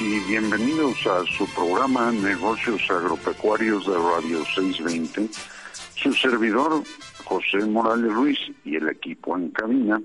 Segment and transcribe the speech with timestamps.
[0.00, 5.28] Y bienvenidos a su programa Negocios Agropecuarios de Radio 620.
[5.94, 6.82] Su servidor,
[7.24, 10.02] José Morales Ruiz, y el equipo en cabina,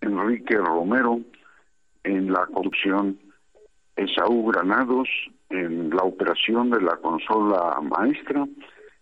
[0.00, 1.20] Enrique Romero,
[2.04, 3.18] en la conducción,
[3.96, 5.08] Esaú Granados,
[5.50, 8.46] en la operación de la consola maestra,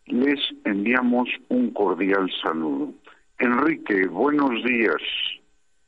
[0.06, 2.92] les enviamos un cordial saludo.
[3.38, 5.02] Enrique, buenos días.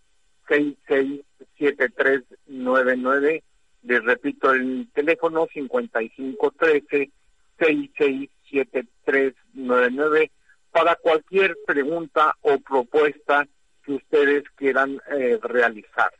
[0.49, 1.23] 66
[1.59, 3.43] 7399.
[3.83, 7.11] Les repito el teléfono 55 13
[7.59, 10.31] 66 7399
[10.71, 13.49] para cualquier pregunta o propuesta
[13.83, 16.13] que ustedes quieran eh, realizar.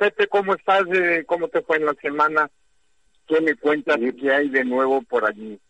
[0.00, 0.84] Pepe, ¿cómo estás?
[0.94, 2.48] Eh, ¿Cómo te fue en la semana?
[3.26, 5.60] ¿Qué me cuentas qué hay de nuevo por allí?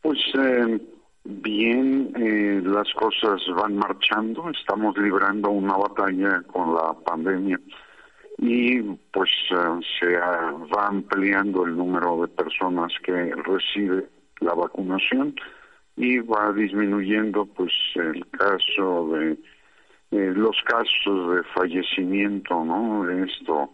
[0.00, 0.80] Pues eh,
[1.24, 7.60] bien, eh, las cosas van marchando, estamos librando una batalla con la pandemia
[8.38, 8.80] y
[9.12, 14.08] pues se va ampliando el número de personas que recibe
[14.40, 15.34] la vacunación
[15.94, 19.36] y va disminuyendo pues el caso de
[20.10, 23.08] eh, los casos de fallecimiento, ¿no?
[23.08, 23.70] Esto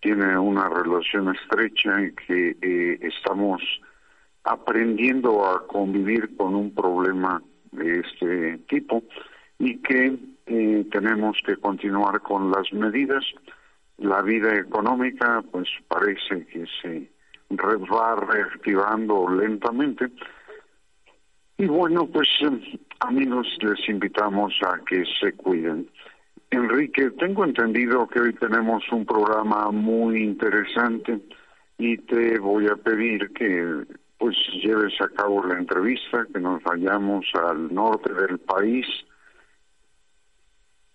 [0.00, 3.62] tiene una relación estrecha en que eh, estamos
[4.44, 7.42] aprendiendo a convivir con un problema
[7.72, 9.02] de este tipo
[9.58, 13.24] y que eh, tenemos que continuar con las medidas.
[13.98, 17.10] La vida económica pues parece que se
[17.50, 20.10] va reactivando lentamente
[21.60, 22.28] y bueno pues
[23.00, 25.90] Amigos, les invitamos a que se cuiden.
[26.50, 31.18] Enrique, tengo entendido que hoy tenemos un programa muy interesante
[31.78, 33.86] y te voy a pedir que
[34.18, 38.86] pues lleves a cabo la entrevista, que nos vayamos al norte del país.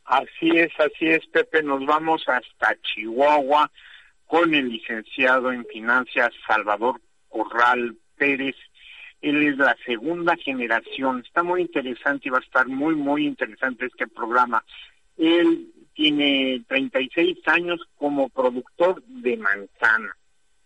[0.05, 3.71] Así es, así es, Pepe, nos vamos hasta Chihuahua
[4.27, 8.55] con el licenciado en finanzas Salvador Corral Pérez
[9.25, 11.23] él es la segunda generación.
[11.25, 14.63] Está muy interesante y va a estar muy, muy interesante este programa.
[15.17, 20.15] Él tiene 36 años como productor de manzana.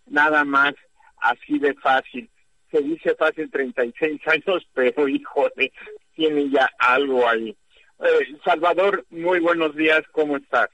[0.07, 0.73] Nada más
[1.21, 2.29] así de fácil.
[2.69, 5.71] Se dice fácil 36 años, pero híjole,
[6.15, 7.55] tiene ya algo ahí.
[7.99, 10.69] Eh, Salvador, muy buenos días, ¿cómo estás?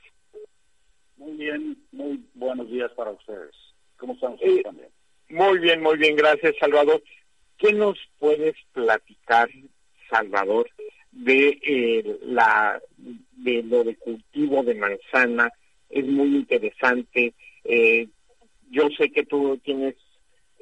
[1.17, 3.55] Muy bien, muy buenos días para ustedes.
[3.97, 4.89] ¿Cómo están ustedes Eh, también?
[5.29, 7.01] Muy bien, muy bien, gracias Salvador.
[7.57, 9.49] ¿Qué nos puedes platicar,
[10.09, 10.69] Salvador,
[11.11, 15.49] de eh, la de lo de cultivo de manzana?
[15.89, 17.33] Es muy interesante.
[17.63, 18.07] Eh,
[18.69, 19.95] yo sé que tú tienes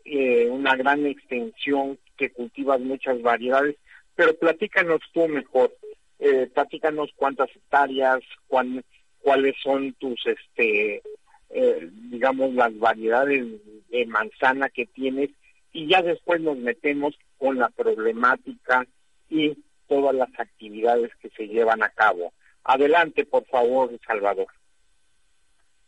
[0.06, 3.78] eh, una gran extensión, que cultivas muchas variedades,
[4.16, 5.76] pero platícanos tú mejor.
[6.20, 8.84] Eh, platícanos cuántas hectáreas, cuán,
[9.20, 11.02] cuáles son tus, este,
[11.50, 13.46] eh, digamos, las variedades
[13.90, 15.32] de manzana que tienes
[15.74, 18.86] y ya después nos metemos con la problemática
[19.30, 22.32] y todas las actividades que se llevan a cabo.
[22.64, 24.48] Adelante, por favor, Salvador.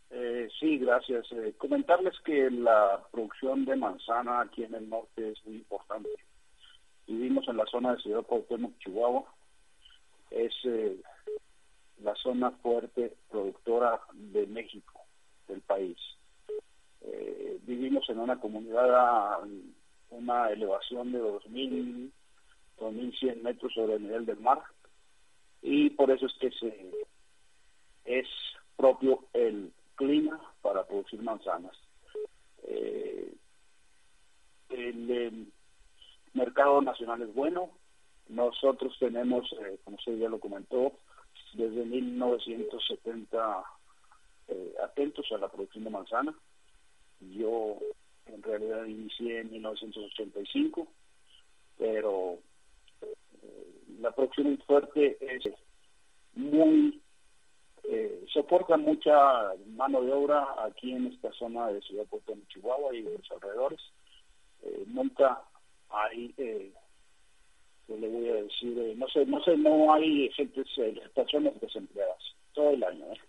[0.10, 1.32] Eh, sí, gracias.
[1.32, 6.10] Eh, comentarles que la producción de manzana aquí en el norte es muy importante.
[7.08, 9.24] Vivimos en la zona de Ciudad Cuauhtémoc, Chihuahua.
[10.32, 10.98] Es eh,
[12.02, 15.02] la zona fuerte productora de México,
[15.48, 15.98] del país.
[17.02, 19.40] Eh, vivimos en una comunidad a
[20.16, 22.12] una elevación de 2.000,
[22.80, 24.62] 2.100 metros sobre el nivel del mar
[25.62, 26.92] y por eso es que se,
[28.06, 28.28] es
[28.76, 31.76] propio el clima para producir manzanas.
[32.64, 33.34] Eh,
[34.70, 35.52] el,
[36.34, 37.70] mercado nacional es bueno.
[38.28, 40.92] Nosotros tenemos, eh, como usted ya lo comentó,
[41.54, 43.64] desde 1970
[44.50, 46.36] eh, atentos a la producción de manzana.
[47.22, 47.80] Yo
[48.28, 50.88] en realidad inicié en 1985,
[51.78, 52.40] pero
[53.02, 53.16] eh,
[54.00, 55.44] la es fuerte es
[56.34, 57.02] muy
[57.90, 62.96] eh, soporta mucha mano de obra aquí en esta zona de Ciudad Puerto de Chihuahua
[62.96, 63.80] y de los alrededores.
[64.64, 65.42] Eh, nunca
[65.90, 66.72] hay, eh,
[67.88, 68.78] ¿qué le voy a decir?
[68.78, 73.06] Eh, no sé, no sé, no hay gente, eh, personas desempleadas todo el año.
[73.06, 73.20] ¿eh?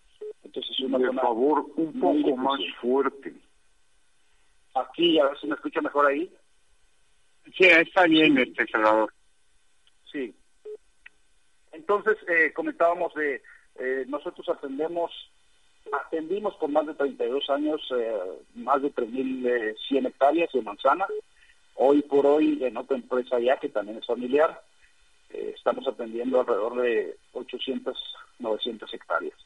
[0.45, 3.35] Entonces es una De favor, un poco más fuerte.
[4.77, 6.31] Aquí, a ver si me escucha mejor ahí.
[7.57, 9.13] Sí, está bien, este Salvador.
[10.13, 10.35] Sí.
[11.73, 13.43] Entonces, eh, comentábamos de,
[13.79, 15.11] eh, nosotros atendemos,
[15.93, 18.19] atendimos por más de 32 años eh,
[18.55, 21.07] más de 3.100 hectáreas de manzana.
[21.77, 24.63] Hoy por hoy, en otra empresa ya, que también es familiar,
[25.31, 27.97] eh, estamos atendiendo alrededor de 800,
[28.39, 29.39] 900 hectáreas.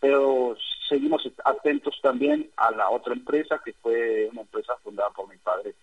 [0.00, 0.56] Pero
[0.88, 5.74] seguimos atentos también a la otra empresa, que fue una empresa fundada por mi padre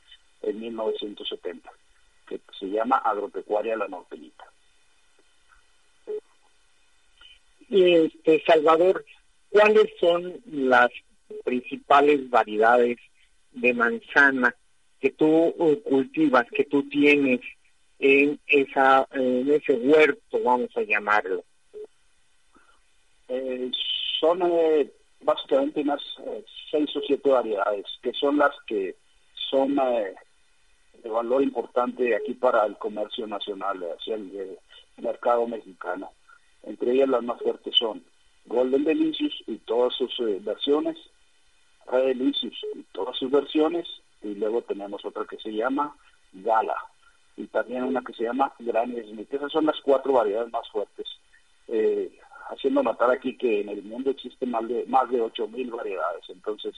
[0.42, 1.72] en 1970,
[2.28, 4.46] que se llama Agropecuaria La Norteñita.
[7.70, 9.06] Y este Salvador,
[9.50, 10.90] ¿cuáles son las
[11.44, 12.98] principales variedades
[13.52, 14.56] de manzana
[15.00, 15.54] que tú
[15.84, 17.42] cultivas, que tú tienes
[18.00, 21.44] en esa en ese huerto, vamos a llamarlo?
[23.28, 23.72] Eh,
[24.20, 24.92] son eh,
[25.22, 28.96] básicamente unas eh, seis o siete variedades, que son las que
[29.50, 30.16] son eh,
[31.04, 34.58] de valor importante aquí para el comercio nacional, hacia el
[34.98, 36.12] mercado mexicano.
[36.64, 38.04] Entre ellas las más fuertes son
[38.46, 40.98] Golden Delicious y todas sus eh, versiones,
[41.86, 43.88] Red Delicious y todas sus versiones,
[44.22, 45.96] y luego tenemos otra que se llama
[46.34, 46.76] Gala,
[47.36, 49.34] y también una que se llama Granny Smith.
[49.34, 51.08] Esas son las cuatro variedades más fuertes.
[51.68, 52.12] Eh,
[52.50, 56.74] haciendo notar aquí que en el mundo existen más de más de 8000 variedades, entonces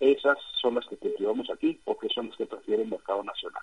[0.00, 3.62] esas son las que cultivamos aquí porque son las que prefiere el mercado nacional.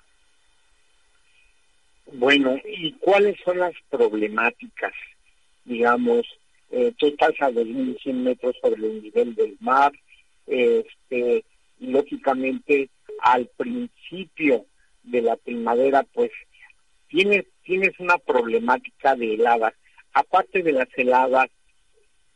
[2.13, 4.94] Bueno, ¿y cuáles son las problemáticas?
[5.63, 6.25] Digamos,
[6.72, 9.91] eh, tú estás a 2.100 metros sobre el nivel del mar,
[10.48, 11.46] este,
[11.80, 12.89] lógicamente
[13.22, 14.65] al principio
[15.03, 16.32] de la primavera, pues
[17.08, 19.74] tienes, tienes una problemática de heladas.
[20.13, 21.50] Aparte de las heladas,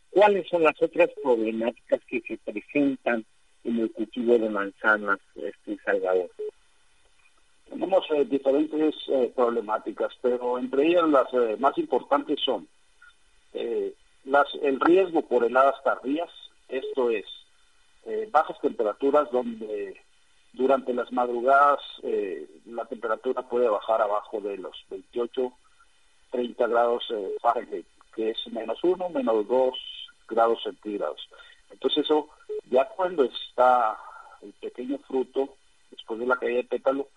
[0.10, 3.26] ¿cuáles son las otras problemáticas que se presentan
[3.64, 6.30] en el cultivo de manzanas, este Salvador?
[7.70, 12.68] Tenemos eh, diferentes eh, problemáticas, pero entre ellas las eh, más importantes son
[14.26, 16.30] las, el riesgo por heladas tardías,
[16.68, 17.26] esto es,
[18.32, 19.96] bajas temperaturas donde
[20.52, 21.80] durante las madrugadas
[22.66, 25.54] la temperatura puede bajar abajo de los 28,
[26.36, 29.74] 30 grados eh, Fahrenheit, que es menos 1, menos 2
[30.28, 31.30] grados centígrados.
[31.72, 32.28] Entonces eso,
[32.70, 33.98] ya cuando está
[34.42, 35.56] el pequeño fruto,
[35.92, 37.08] después de la caída de pétalo,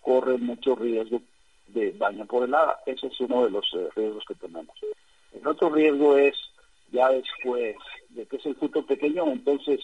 [0.00, 1.20] corre mucho riesgo
[1.66, 2.80] de daño por helada.
[2.86, 4.74] Ese es uno de los eh, riesgos que tenemos.
[5.32, 6.34] El otro riesgo es
[6.90, 7.76] ya después
[8.08, 9.80] de que es el fruto pequeño, entonces,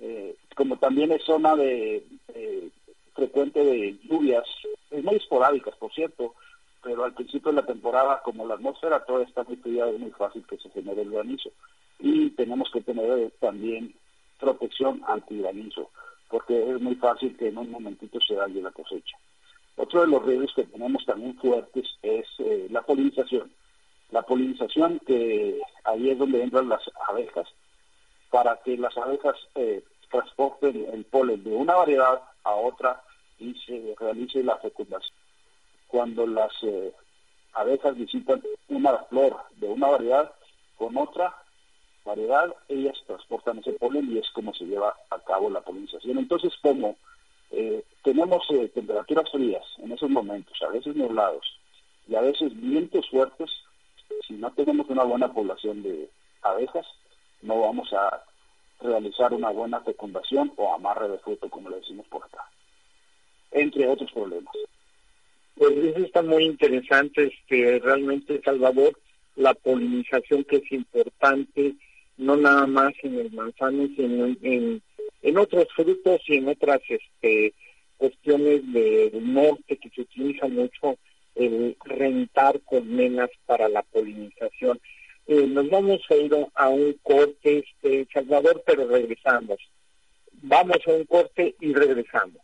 [0.00, 2.04] eh, como también es zona de
[2.34, 2.68] eh,
[3.14, 4.46] frecuente de lluvias,
[4.90, 6.34] es muy esporádicas, por cierto,
[6.82, 10.10] pero al principio de la temporada, como la atmósfera toda está muy fría, es muy
[10.10, 11.50] fácil que se genere el granizo.
[11.98, 13.94] Y tenemos que tener también
[14.38, 15.90] protección anti-granizo,
[16.28, 19.16] porque es muy fácil que en un momentito se dañe la cosecha.
[19.76, 23.50] Otro de los riesgos que tenemos también fuertes es eh, la polinización.
[24.10, 27.48] La polinización que ahí es donde entran las abejas,
[28.30, 33.02] para que las abejas eh, transporten el polen de una variedad a otra
[33.38, 35.21] y se realice la fecundación.
[35.92, 36.90] Cuando las eh,
[37.52, 40.32] abejas visitan una flor de una variedad
[40.78, 41.36] con otra
[42.02, 46.16] variedad, ellas transportan ese polen y es como se lleva a cabo la polinización.
[46.16, 46.96] Entonces, como
[47.50, 51.44] eh, tenemos eh, temperaturas frías en esos momentos, a veces nublados
[52.08, 53.50] y a veces vientos fuertes,
[54.26, 56.08] si no tenemos una buena población de
[56.40, 56.86] abejas,
[57.42, 58.24] no vamos a
[58.80, 62.48] realizar una buena fecundación o amarre de fruto, como le decimos por acá,
[63.50, 64.54] entre otros problemas.
[65.54, 68.98] Pues eso está muy interesante, este, realmente, Salvador,
[69.36, 71.74] la polinización que es importante,
[72.16, 74.82] no nada más en el manzano, sino en,
[75.22, 77.54] en, otros frutos y en otras este,
[77.96, 80.96] cuestiones del norte que se utiliza mucho
[81.34, 84.80] el rentar colmenas para la polinización.
[85.26, 89.58] Eh, nos vamos a ir a un corte, este, Salvador, pero regresamos.
[90.42, 92.41] Vamos a un corte y regresamos.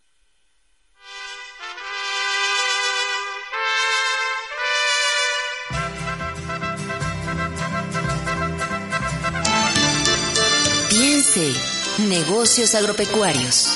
[11.39, 13.69] Negocios agropecuarios.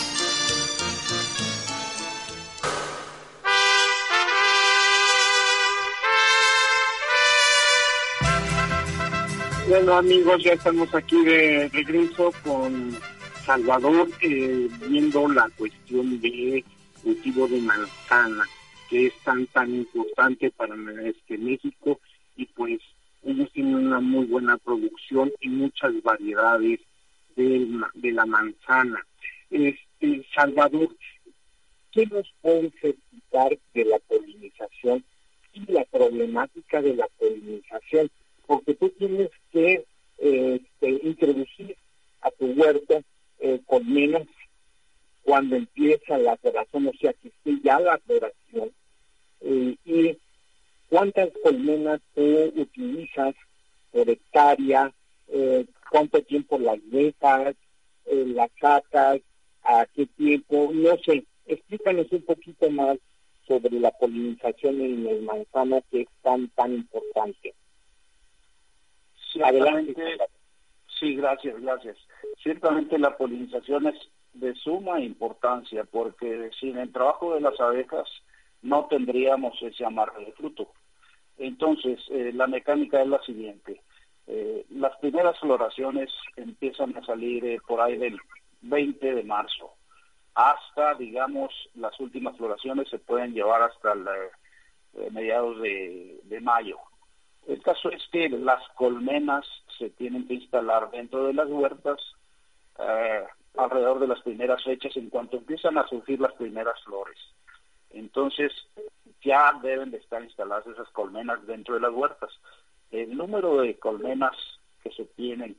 [9.68, 12.96] Bueno amigos, ya estamos aquí de regreso con
[13.46, 16.64] Salvador eh, viendo la cuestión de
[17.04, 18.44] cultivo de manzana,
[18.90, 22.00] que es tan tan importante para este México
[22.36, 22.80] y pues
[23.22, 26.80] ellos tienen una muy buena producción y muchas variedades
[27.36, 29.04] de, de la manzana.
[29.50, 30.88] Este Salvador,
[31.90, 35.04] ¿qué nos puede explicar de la polinización
[35.52, 38.10] y la problemática de la polinización?
[38.46, 39.84] porque tú tienes que
[40.18, 41.74] este, introducir
[42.20, 43.02] a tu huerto
[43.40, 44.26] eh, con menos
[45.22, 48.70] cuando empieza la floración, o sea que esté ya la floración,
[49.40, 50.18] eh, y
[50.88, 53.34] cuántas colmenas tú utilizas
[53.90, 54.92] por hectárea,
[55.28, 57.54] eh, cuánto tiempo las dejas,
[58.06, 59.20] las sacas,
[59.62, 62.96] a qué tiempo, no sé, explícanos un poquito más
[63.46, 67.54] sobre la polinización en el manzano que es tan, tan importante.
[69.32, 70.16] Ciertamente,
[70.98, 71.96] sí, gracias, gracias.
[72.42, 73.96] Ciertamente la polinización es
[74.32, 78.08] de suma importancia porque sin el trabajo de las abejas
[78.62, 80.68] no tendríamos ese amarre de fruto.
[81.36, 83.82] Entonces, eh, la mecánica es la siguiente.
[84.34, 88.18] Eh, las primeras floraciones empiezan a salir eh, por ahí del
[88.62, 89.72] 20 de marzo
[90.34, 93.94] hasta, digamos, las últimas floraciones se pueden llevar hasta
[95.10, 96.78] mediados de mayo.
[97.46, 99.44] El caso es que las colmenas
[99.78, 101.98] se tienen que instalar dentro de las huertas
[102.78, 103.24] eh,
[103.56, 107.18] alrededor de las primeras fechas en cuanto empiezan a surgir las primeras flores.
[107.90, 108.52] Entonces
[109.22, 112.30] ya deben de estar instaladas esas colmenas dentro de las huertas.
[112.92, 114.36] El número de colmenas
[114.82, 115.56] que se tienen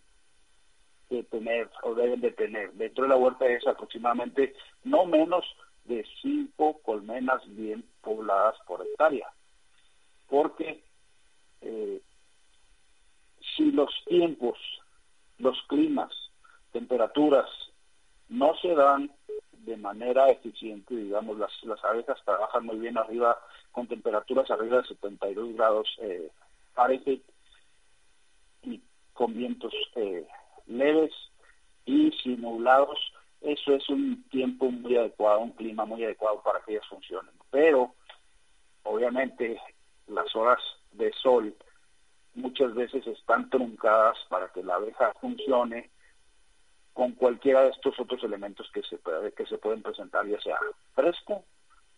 [1.10, 5.44] que tener o deben de tener dentro de la huerta es aproximadamente no menos
[5.86, 9.28] de cinco colmenas bien pobladas por hectárea.
[10.30, 10.84] Porque
[11.62, 12.02] eh,
[13.56, 14.58] si los tiempos,
[15.40, 16.12] los climas,
[16.72, 17.50] temperaturas
[18.30, 19.12] no se dan
[19.52, 23.40] de manera eficiente, digamos, las, las abejas trabajan muy bien arriba,
[23.72, 26.30] con temperaturas arriba de 72 grados eh,
[26.74, 27.24] Fahrenheit
[28.64, 28.82] y
[29.14, 30.26] con vientos eh,
[30.68, 31.12] leves
[31.86, 32.98] y sin nublados,
[33.42, 37.34] eso es un tiempo muy adecuado, un clima muy adecuado para que ellas funcionen.
[37.52, 37.94] Pero,
[38.84, 39.60] obviamente,
[40.08, 40.60] las horas
[40.94, 41.54] de sol
[42.36, 45.92] muchas veces están truncadas para que la abeja funcione
[46.94, 49.00] con cualquiera de estos otros elementos que se,
[49.36, 50.58] que se pueden presentar, ya sea
[50.94, 51.44] fresco,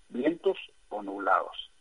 [0.09, 0.57] vientos
[0.89, 1.71] o nublados.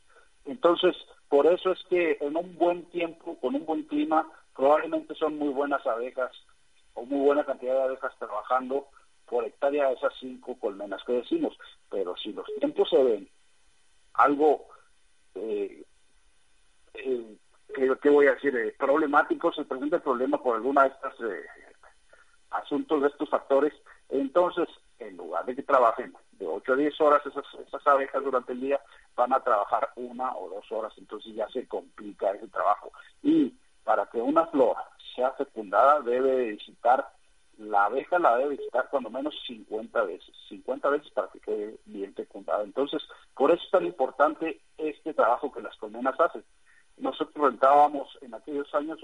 [0.44, 0.96] Entonces,
[1.34, 4.24] por eso es que en un buen tiempo, con un buen clima,
[4.54, 6.30] probablemente son muy buenas abejas
[6.92, 8.86] o muy buena cantidad de abejas trabajando
[9.26, 11.58] por hectárea esas cinco colmenas que decimos.
[11.90, 13.28] Pero si los tiempos se ven
[14.12, 14.68] algo
[15.34, 15.82] eh,
[16.94, 17.36] eh,
[18.00, 18.56] ¿qué, voy a decir?
[18.56, 21.46] Eh, problemático, se presenta el problema por alguna de estos eh,
[22.50, 23.72] asuntos, de estos factores,
[24.08, 28.52] entonces, en lugar de que trabajen de 8 a 10 horas, esas, esas abejas durante
[28.52, 28.80] el día
[29.16, 32.92] van a trabajar una o dos horas, entonces ya se complica ese trabajo.
[33.22, 34.76] Y para que una flor
[35.14, 37.08] sea fecundada debe visitar,
[37.58, 42.14] la abeja la debe visitar cuando menos 50 veces, 50 veces para que quede bien
[42.14, 42.64] fecundada.
[42.64, 43.02] Entonces,
[43.34, 46.44] por eso es tan importante este trabajo que las colmenas hacen.
[46.96, 48.98] Nosotros rentábamos en aquellos años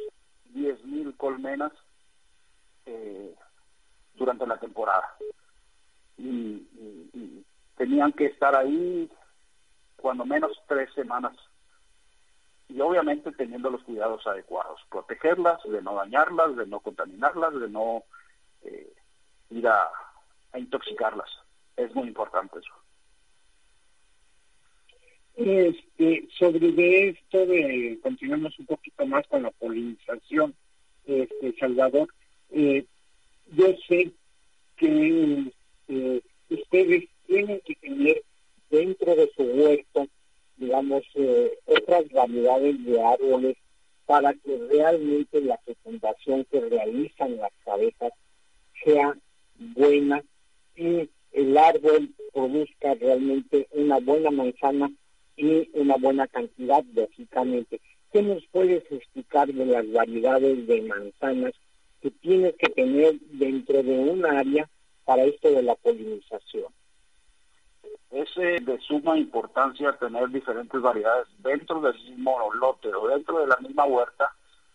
[0.54, 1.72] 10.000 colmenas
[2.86, 3.34] eh,
[4.14, 5.16] durante la temporada.
[6.20, 7.44] Y,
[7.76, 9.10] tenían que estar ahí
[9.96, 11.32] cuando menos tres semanas
[12.68, 18.04] y obviamente teniendo los cuidados adecuados, protegerlas, de no dañarlas, de no contaminarlas, de no
[18.62, 18.92] eh,
[19.50, 19.90] ir a,
[20.56, 21.30] intoxicarlas.
[21.76, 22.72] Es muy importante eso.
[25.36, 30.54] Este, sobre esto de continuamos un poquito más con la polinización,
[31.06, 32.12] este, Salvador,
[32.50, 32.84] eh,
[33.52, 34.12] yo sé
[34.76, 35.52] que
[35.90, 38.22] eh, ustedes tienen que tener
[38.70, 40.06] dentro de su huerto
[40.60, 43.56] digamos, eh, otras variedades de árboles
[44.04, 48.12] para que realmente la fecundación que realizan las cabezas
[48.84, 49.16] sea
[49.58, 50.22] buena
[50.76, 54.90] y el árbol produzca realmente una buena manzana
[55.36, 57.80] y una buena cantidad, lógicamente.
[58.12, 61.52] ¿Qué nos puedes explicar de las variedades de manzanas
[62.02, 64.68] que tienes que tener dentro de un área
[65.10, 66.72] para esto de la polinización?
[68.12, 73.56] es de suma importancia tener diferentes variedades dentro del mismo lote o dentro de la
[73.56, 74.32] misma huerta,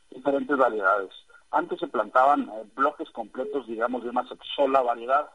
[0.09, 1.11] diferentes variedades.
[1.51, 4.27] Antes se plantaban eh, bloques completos, digamos, de una
[4.57, 5.29] sola variedad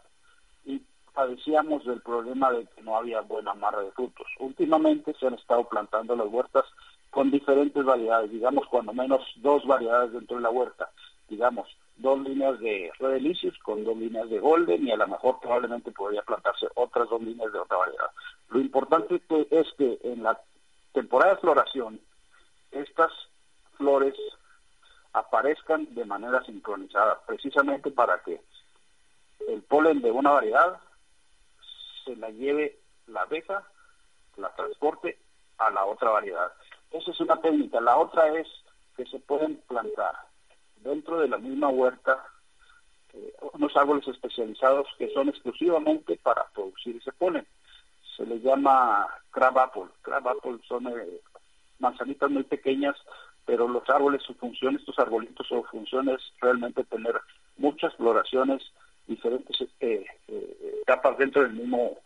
[0.67, 0.83] y
[1.15, 4.27] padecíamos del problema de que no había buena amarre de frutos.
[4.39, 6.65] Últimamente se han estado plantando las huertas
[7.09, 10.91] con diferentes variedades, digamos, cuando menos dos variedades dentro de la huerta,
[11.31, 15.91] digamos, dos líneas de Redelicious con dos líneas de Golden y a lo mejor probablemente
[15.93, 18.11] podría plantarse otras dos líneas de otra variedad.
[18.49, 20.41] Lo importante es que en la
[20.93, 22.01] temporada de floración
[22.73, 23.13] estas
[23.77, 24.15] flores
[25.13, 28.41] aparezcan de manera sincronizada, precisamente para que
[29.49, 30.79] el polen de una variedad
[32.05, 33.65] se la lleve la abeja,
[34.37, 35.19] la transporte
[35.59, 36.53] a la otra variedad.
[36.93, 37.81] Esa es una técnica.
[37.81, 38.47] La otra es
[38.97, 40.30] que se pueden plantar
[40.83, 42.25] dentro de la misma huerta
[43.13, 47.47] eh, unos árboles especializados que son exclusivamente para producir ese polen.
[48.17, 49.87] Se les llama crab apple.
[50.03, 51.21] Crab apple son eh,
[51.79, 52.97] manzanitas muy pequeñas,
[53.45, 57.21] pero los árboles, su función, estos arbolitos, su función es realmente tener
[57.57, 58.63] muchas floraciones,
[59.07, 60.07] diferentes eh,
[60.83, 61.99] etapas dentro del mismo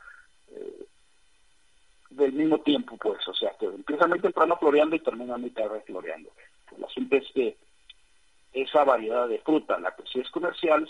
[2.10, 5.82] del mismo tiempo, pues, o sea, que empieza muy temprano floreando y termina muy tarde
[5.84, 6.30] floreando.
[6.76, 7.56] El asunto es que
[8.54, 10.88] esa variedad de fruta, la que sí es comercial,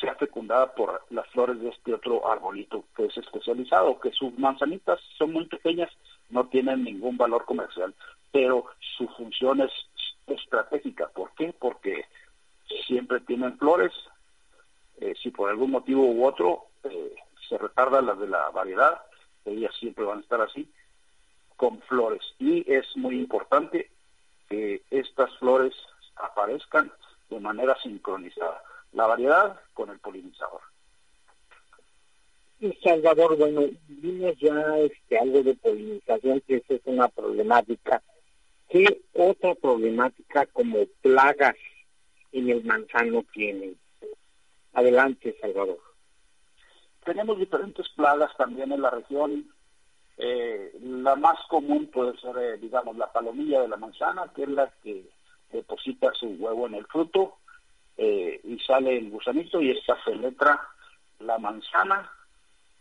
[0.00, 5.00] sea fecundada por las flores de este otro arbolito que es especializado, que sus manzanitas
[5.16, 5.90] son muy pequeñas,
[6.30, 7.94] no tienen ningún valor comercial,
[8.32, 9.72] pero su función es
[10.26, 11.08] estratégica.
[11.08, 11.54] ¿Por qué?
[11.58, 12.04] Porque
[12.86, 13.92] siempre tienen flores,
[15.00, 17.14] eh, si por algún motivo u otro eh,
[17.48, 19.02] se retarda las de la variedad,
[19.44, 20.68] ellas siempre van a estar así,
[21.56, 22.22] con flores.
[22.38, 23.90] Y es muy importante
[24.48, 25.74] que estas flores
[26.20, 26.92] aparezcan
[27.30, 28.62] de manera sincronizada.
[28.92, 30.60] La variedad con el polinizador.
[32.82, 38.02] Salvador, bueno, vimos ya este, algo de polinización, que esa es una problemática.
[38.68, 41.54] ¿Qué otra problemática como plagas
[42.32, 43.76] en el manzano tienen?
[44.72, 45.78] Adelante, Salvador.
[47.04, 49.50] Tenemos diferentes plagas también en la región.
[50.16, 54.48] Eh, la más común puede ser, eh, digamos, la palomilla de la manzana, que es
[54.48, 55.08] la que
[55.52, 57.38] deposita su huevo en el fruto
[57.96, 60.60] eh, y sale el gusanito y esta penetra
[61.20, 62.10] la manzana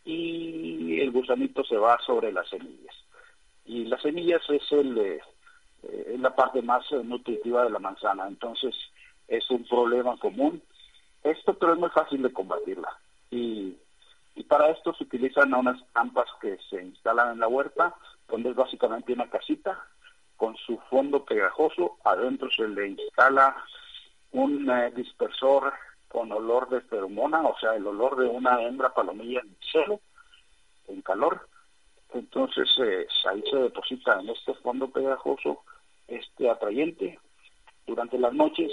[0.06, 2.96] y el gusanito se va sobre las semillas.
[3.66, 5.20] Y las semillas es el, eh,
[5.84, 8.76] es la parte más nutritiva de la manzana, entonces
[9.28, 10.62] es un problema común.
[11.24, 12.98] Esto pero es muy fácil de combatirla.
[13.32, 13.76] Y,
[14.36, 17.94] y para esto se utilizan unas trampas que se instalan en la huerta,
[18.30, 19.84] donde es básicamente una casita
[20.38, 23.56] con su fondo pegajoso, adentro se le instala
[24.32, 25.74] un eh, dispersor
[26.08, 30.00] con olor de feromona, o sea, el olor de una hembra palomilla en celo,
[30.88, 31.48] en calor.
[32.14, 35.64] Entonces eh, ahí se deposita en este fondo pegajoso
[36.08, 37.20] este atrayente.
[37.86, 38.72] Durante las noches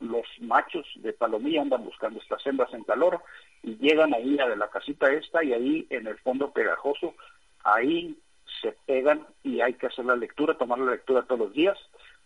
[0.00, 3.22] los machos de palomilla andan buscando estas hembras en calor
[3.62, 7.14] y llegan ahí a la casita esta y ahí en el fondo pegajoso,
[7.62, 8.18] ahí
[8.60, 11.78] se pegan y hay que hacer la lectura, tomar la lectura todos los días.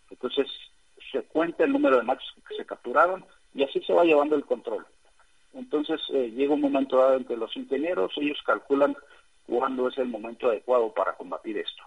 [0.09, 0.47] Entonces
[1.11, 4.45] se cuenta el número de machos que se capturaron y así se va llevando el
[4.45, 4.85] control.
[5.53, 8.95] Entonces eh, llega un momento dado en que los ingenieros, ellos calculan
[9.47, 11.83] cuándo es el momento adecuado para combatir esto.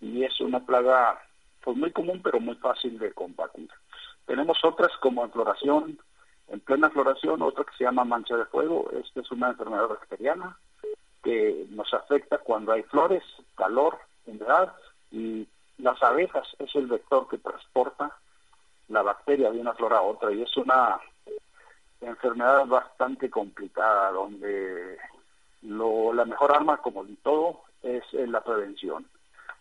[0.00, 1.20] Y es una plaga
[1.62, 3.68] pues muy común pero muy fácil de combatir.
[4.26, 5.98] Tenemos otras como en floración,
[6.48, 8.90] en plena floración, otra que se llama mancha de fuego.
[8.92, 10.56] Esta es una enfermedad bacteriana
[11.22, 13.22] que nos afecta cuando hay flores,
[13.54, 14.74] calor, humedad
[15.10, 15.46] y
[15.78, 18.16] las abejas es el vector que transporta
[18.88, 21.00] la bacteria de una flor a otra y es una
[22.00, 24.98] enfermedad bastante complicada donde
[25.62, 29.06] lo, la mejor arma como de todo es la prevención.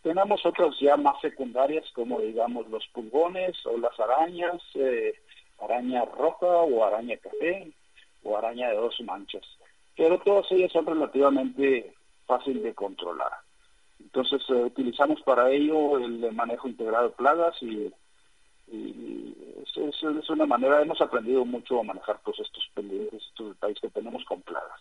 [0.03, 5.13] Tenemos otras ya más secundarias como digamos los pulgones o las arañas, eh,
[5.61, 7.71] araña roja o araña café
[8.23, 9.43] o araña de dos manchas,
[9.95, 11.93] pero todas ellas son relativamente
[12.25, 13.31] fácil de controlar.
[14.13, 17.91] Entonces eh, utilizamos para ello el manejo integrado de plagas y,
[18.73, 24.23] es, una manera, hemos aprendido mucho a manejar todos estos pendientes, estos detalles que tenemos
[24.25, 24.79] con plagas.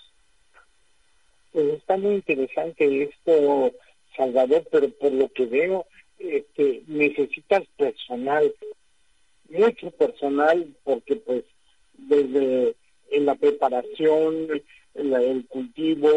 [1.53, 3.73] Pues está muy interesante esto,
[4.17, 5.87] Salvador, pero por lo que veo,
[6.19, 8.53] este, necesitas personal,
[9.49, 11.45] mucho personal, porque pues
[11.95, 12.75] desde
[13.13, 14.63] la preparación,
[14.95, 16.09] el cultivo,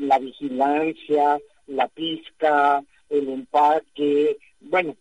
[0.00, 4.96] la vigilancia, la pizca, el empaque, bueno,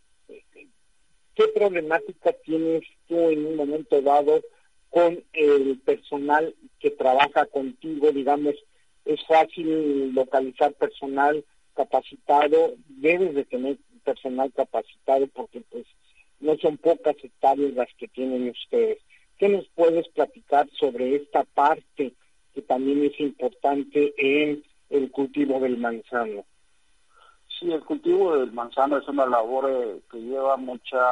[1.35, 4.41] ¿qué problemática tienes tú en un momento dado
[4.89, 8.11] con el personal que trabaja contigo?
[8.11, 8.55] Digamos,
[9.05, 11.43] es fácil localizar personal
[11.75, 15.85] capacitado, debes de tener personal capacitado porque pues
[16.39, 18.99] no son pocas hectáreas las que tienen ustedes.
[19.37, 22.13] ¿Qué nos puedes platicar sobre esta parte
[22.53, 26.45] que también es importante en el cultivo del manzano?
[27.59, 31.05] Sí, el cultivo del manzano es una labor eh, que lleva mucha,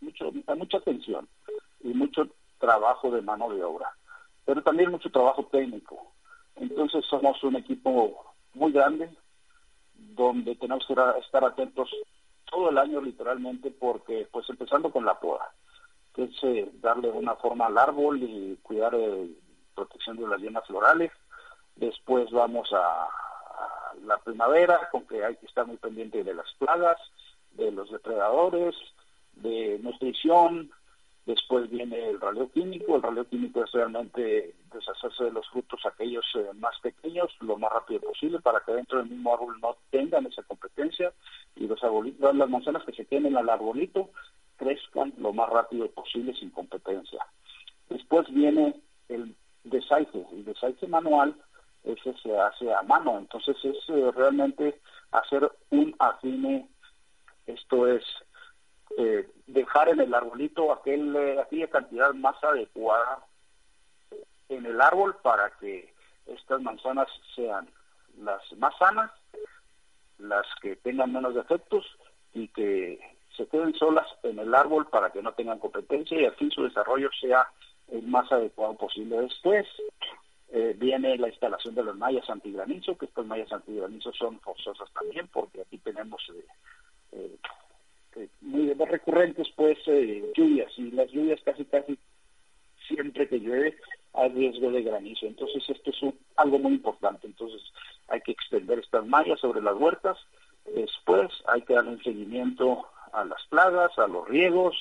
[0.00, 1.28] mucho, mucha atención
[1.80, 2.26] y mucho
[2.58, 3.88] trabajo de mano de obra,
[4.44, 6.12] pero también mucho trabajo técnico.
[6.56, 9.08] Entonces somos un equipo muy grande
[9.94, 11.88] donde tenemos que estar atentos
[12.50, 15.52] todo el año literalmente porque pues empezando con la poda,
[16.12, 19.30] que es eh, darle una forma al árbol y cuidar eh,
[19.76, 21.12] protección de las llenas florales.
[21.76, 23.06] Después vamos a,
[24.06, 26.98] la primavera, con que hay que estar muy pendiente de las plagas,
[27.52, 28.74] de los depredadores,
[29.34, 30.70] de nutrición,
[31.26, 36.24] después viene el raleo químico, el raleo químico es realmente deshacerse de los frutos aquellos
[36.34, 40.26] eh, más pequeños lo más rápido posible para que dentro del mismo árbol no tengan
[40.26, 41.12] esa competencia
[41.54, 44.08] y los arbolitos, las manzanas que se queden al arbolito
[44.56, 47.24] crezcan lo más rápido posible sin competencia.
[47.90, 48.74] Después viene
[49.08, 51.36] el desaite, el desaite manual
[51.92, 53.18] ese se hace a mano.
[53.18, 54.80] Entonces es eh, realmente
[55.12, 56.68] hacer un afine,
[57.46, 58.04] esto es
[58.96, 63.24] eh, dejar en el arbolito aquel, eh, aquella cantidad más adecuada
[64.48, 65.92] en el árbol para que
[66.26, 67.68] estas manzanas sean
[68.18, 69.10] las más sanas,
[70.18, 71.86] las que tengan menos defectos
[72.34, 72.98] y que
[73.36, 77.08] se queden solas en el árbol para que no tengan competencia y fin su desarrollo
[77.20, 77.48] sea
[77.92, 79.20] el más adecuado posible.
[79.20, 79.66] Después,
[80.50, 85.28] eh, viene la instalación de las mallas antigranizo, que estas mallas antigranizo son forzosas también,
[85.32, 86.22] porque aquí tenemos
[87.12, 87.36] eh,
[88.16, 89.78] eh, muy recurrentes pues
[90.34, 91.98] lluvias, y las lluvias casi casi
[92.86, 93.76] siempre que llueve
[94.14, 95.26] hay riesgo de granizo.
[95.26, 97.26] Entonces esto es algo muy importante.
[97.26, 97.60] Entonces
[98.08, 100.16] hay que extender estas mallas sobre las huertas.
[100.74, 104.74] Después hay que dar un seguimiento a las plagas, a los riegos,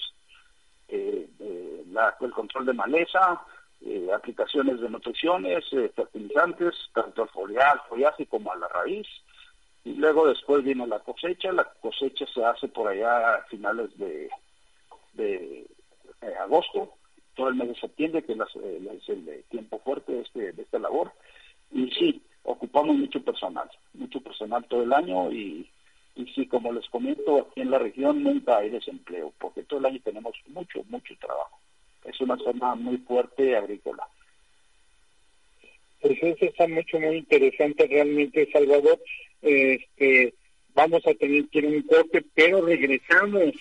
[2.28, 3.42] el control de maleza,
[3.86, 9.08] eh, aplicaciones de nutriciones, eh, fertilizantes, tanto al foliar, follaje como a la raíz.
[9.84, 11.52] Y luego después viene la cosecha.
[11.52, 14.30] La cosecha se hace por allá a finales de,
[15.14, 15.66] de
[16.22, 16.96] eh, agosto,
[17.36, 21.12] todo el mes de septiembre, que es, el tiempo fuerte de, este, de esta labor.
[21.72, 25.70] Y sí, ocupamos mucho personal, mucho personal todo el año y,
[26.16, 29.86] y sí, como les comento, aquí en la región nunca hay desempleo, porque todo el
[29.86, 31.60] año tenemos mucho, mucho trabajo
[32.06, 34.08] es una zona muy fuerte agrícola.
[36.02, 39.00] Pues eso está mucho, muy interesante realmente, Salvador.
[39.42, 40.34] Este,
[40.74, 43.54] vamos a tener que ir un corte, pero regresamos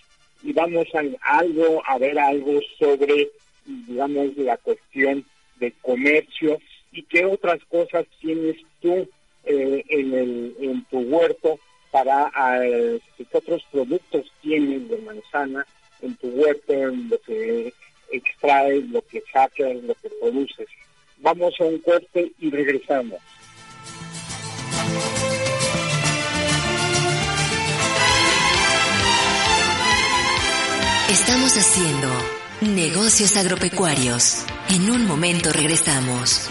[0.43, 3.31] y vamos a algo, a ver algo sobre,
[3.65, 5.25] digamos, la cuestión
[5.59, 6.59] de comercio
[6.93, 9.09] y qué otras cosas tienes tú
[9.45, 11.59] eh, en, el, en tu huerto
[11.91, 12.31] para,
[12.65, 15.67] eh, qué otros productos tienes de manzana
[16.03, 17.73] en tu huerto, en lo que
[18.11, 20.69] extraes, lo que sacas, lo que produces.
[21.19, 23.21] Vamos a un corte y regresamos.
[31.11, 32.09] Estamos haciendo
[32.61, 34.45] negocios agropecuarios.
[34.69, 36.51] En un momento regresamos.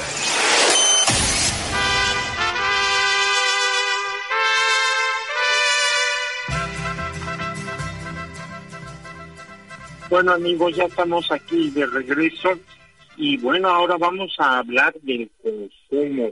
[10.08, 12.58] Bueno amigos, ya estamos aquí de regreso
[13.16, 16.30] y bueno, ahora vamos a hablar del consumo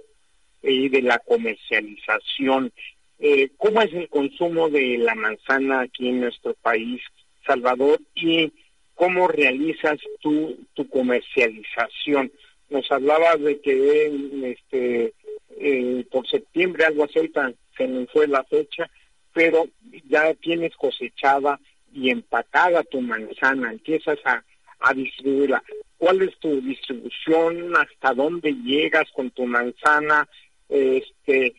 [0.62, 2.72] y de la comercialización.
[3.18, 7.02] Eh, ¿Cómo es el consumo de la manzana aquí en nuestro país?
[7.46, 8.52] Salvador, y
[8.96, 12.32] cómo realizas tu, tu comercialización.
[12.68, 14.06] Nos hablabas de que
[14.42, 15.12] este,
[15.58, 17.30] eh, por septiembre, algo así,
[17.76, 18.90] se me fue la fecha,
[19.32, 19.66] pero
[20.08, 21.60] ya tienes cosechada
[21.92, 24.42] y empacada tu manzana, empiezas a,
[24.80, 25.62] a distribuirla.
[25.98, 27.76] ¿Cuál es tu distribución?
[27.76, 30.28] ¿Hasta dónde llegas con tu manzana?
[30.68, 31.54] Este,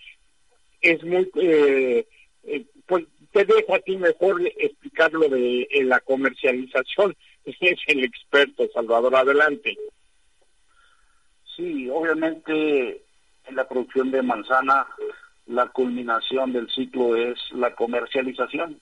[0.82, 2.06] es muy, eh,
[2.44, 7.16] eh, pues te dejo a ti mejor explicar lo de la comercialización.
[7.62, 9.78] Es el experto, Salvador, adelante.
[11.56, 13.02] Sí, obviamente
[13.46, 14.86] en la producción de manzana
[15.48, 18.80] la culminación del ciclo es la comercialización.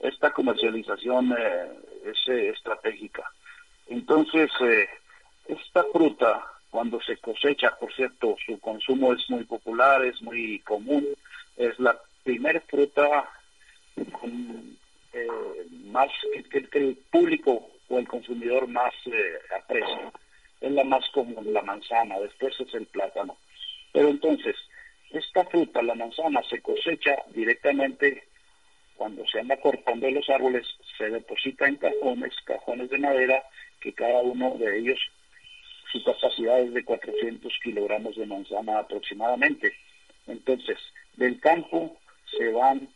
[0.00, 1.70] Esta comercialización eh,
[2.06, 3.30] es eh, estratégica.
[3.88, 4.88] Entonces, eh,
[5.46, 11.06] esta fruta, cuando se cosecha, por cierto, su consumo es muy popular, es muy común,
[11.58, 13.28] es la primera fruta
[15.92, 16.10] más
[16.50, 20.12] que, el público el consumidor más eh, aprecia.
[20.60, 23.36] Es la más común, la manzana, después es el plátano.
[23.92, 24.56] Pero entonces,
[25.10, 28.24] esta fruta, la manzana, se cosecha directamente
[28.96, 33.42] cuando se anda cortando los árboles, se deposita en cajones, cajones de madera,
[33.80, 34.98] que cada uno de ellos,
[35.92, 39.74] su capacidad es de 400 kilogramos de manzana aproximadamente.
[40.26, 40.78] Entonces,
[41.16, 41.96] del campo
[42.36, 42.88] se van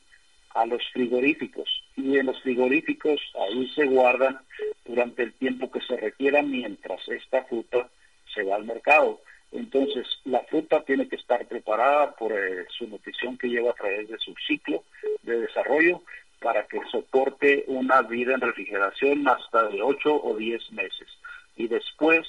[0.54, 4.38] a los frigoríficos y en los frigoríficos ahí se guardan
[4.84, 7.88] durante el tiempo que se requiera mientras esta fruta
[8.32, 9.20] se va al mercado.
[9.50, 14.08] Entonces, la fruta tiene que estar preparada por eh, su nutrición que lleva a través
[14.08, 14.84] de su ciclo
[15.22, 16.02] de desarrollo
[16.40, 21.08] para que soporte una vida en refrigeración hasta de 8 o 10 meses.
[21.56, 22.26] Y después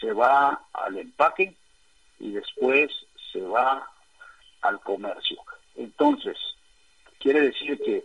[0.00, 1.54] se va al empaque
[2.20, 2.90] y después
[3.32, 3.88] se va
[4.60, 5.38] al comercio.
[5.76, 6.36] Entonces,
[7.18, 8.04] Quiere decir que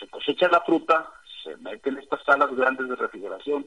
[0.00, 1.12] se cosecha la fruta,
[1.44, 3.66] se mete en estas salas grandes de refrigeración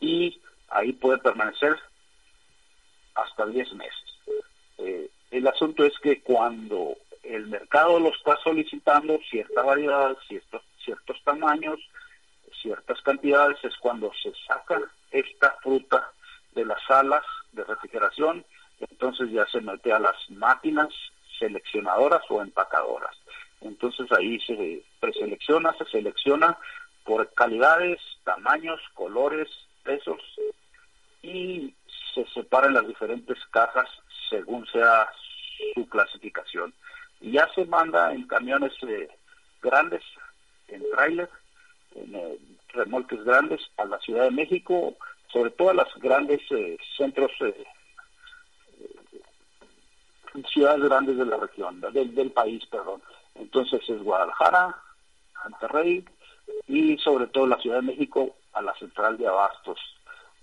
[0.00, 1.78] y ahí puede permanecer
[3.14, 4.14] hasta 10 meses.
[4.78, 11.22] Eh, el asunto es que cuando el mercado lo está solicitando, cierta variedad, ciertos, ciertos
[11.24, 11.78] tamaños,
[12.60, 16.10] ciertas cantidades, es cuando se saca esta fruta
[16.54, 18.44] de las salas de refrigeración,
[18.80, 20.88] entonces ya se mete a las máquinas
[21.38, 23.16] seleccionadoras o empacadoras.
[23.64, 26.58] Entonces ahí se preselecciona, se selecciona
[27.04, 29.48] por calidades, tamaños, colores,
[29.82, 30.20] pesos
[31.22, 31.74] y
[32.14, 33.88] se separan las diferentes cajas
[34.28, 35.08] según sea
[35.74, 36.72] su clasificación.
[37.20, 39.08] Y ya se manda en camiones eh,
[39.62, 40.02] grandes,
[40.68, 41.28] en trailer,
[41.94, 44.96] en eh, remolques grandes a la Ciudad de México,
[45.32, 47.30] sobre todo a las grandes eh, centros
[50.52, 53.02] ciudades grandes de la región, del país, perdón.
[53.34, 54.76] Entonces es Guadalajara,
[55.44, 56.04] Monterrey
[56.68, 59.78] y sobre todo la Ciudad de México a la central de abastos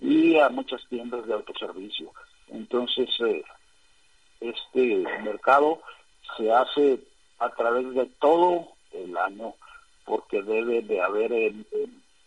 [0.00, 2.12] y a muchas tiendas de autoservicio.
[2.48, 3.44] Entonces eh,
[4.40, 5.80] este mercado
[6.36, 7.00] se hace
[7.38, 9.54] a través de todo el año
[10.04, 11.52] porque debe de haber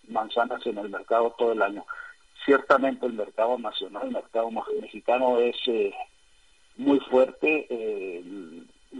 [0.08, 1.86] manzanas en el mercado todo el año.
[2.45, 4.49] Ciertamente el mercado nacional, el mercado
[4.82, 5.93] mexicano es eh,
[6.78, 7.67] muy fuerte.
[7.69, 8.23] Eh,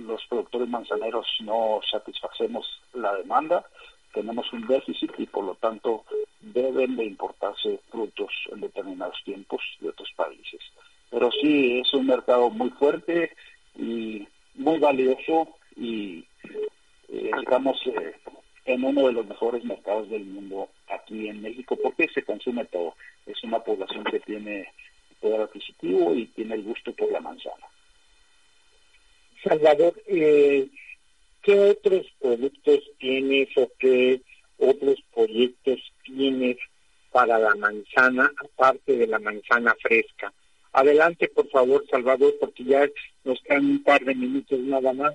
[0.06, 3.66] los productores manzaneros no satisfacemos la demanda,
[4.13, 6.06] tenemos un déficit y por lo tanto
[6.39, 10.62] deben de importarse frutos en determinados tiempos de otros países.
[11.10, 13.32] Pero sí, es un mercado muy fuerte
[13.76, 16.26] y muy valioso y
[17.10, 18.16] eh, estamos eh,
[18.66, 22.96] en uno de los mejores mercados del mundo aquí en México porque se consume todo.
[23.26, 24.68] Es una población que tiene
[25.20, 27.68] poder adquisitivo y tiene el gusto por la manzana.
[29.43, 30.67] Salvador, eh,
[31.41, 34.21] ¿qué otros productos tienes o qué
[34.58, 36.58] otros proyectos tienes
[37.12, 40.34] para la manzana, aparte de la manzana fresca?
[40.71, 42.88] Adelante, por favor, Salvador, porque ya
[43.23, 45.13] nos quedan un par de minutos nada más.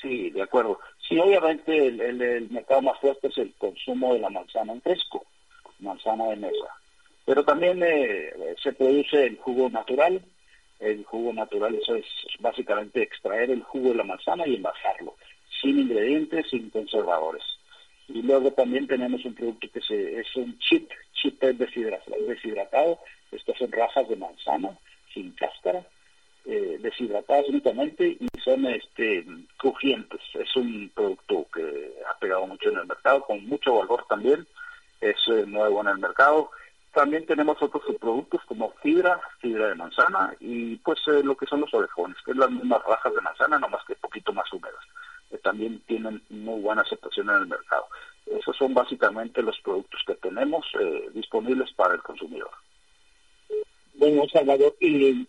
[0.00, 0.80] Sí, de acuerdo.
[1.08, 5.24] Sí, obviamente el, mercado más fuerte es el consumo de la manzana en fresco,
[5.78, 6.76] manzana de mesa.
[7.24, 10.20] Pero también eh, se produce el jugo natural,
[10.82, 12.06] el jugo natural, eso es
[12.40, 15.14] básicamente extraer el jugo de la manzana y envasarlo,
[15.60, 17.44] sin ingredientes, sin conservadores.
[18.08, 22.98] Y luego también tenemos un producto que se, es un chip, chip deshidratado,
[23.30, 24.76] estas son rajas de manzana,
[25.14, 25.86] sin cáscara,
[26.44, 29.24] eh, deshidratadas únicamente y son este
[29.56, 30.20] crujientes.
[30.34, 34.46] Es un producto que ha pegado mucho en el mercado, con mucho valor también,
[35.00, 36.50] es eh, nuevo en el mercado
[36.92, 41.60] también tenemos otros subproductos como fibra, fibra de manzana y pues eh, lo que son
[41.60, 44.84] los orejones, que es las mismas rajas de manzana, nomás que poquito más húmedas,
[45.30, 47.86] que también tienen muy buena aceptación en el mercado.
[48.26, 52.50] Esos son básicamente los productos que tenemos eh, disponibles para el consumidor.
[53.94, 55.26] Bueno, Salvador, y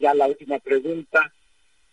[0.00, 1.32] ya la última pregunta,